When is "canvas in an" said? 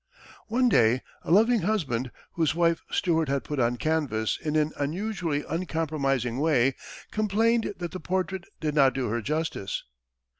3.77-4.71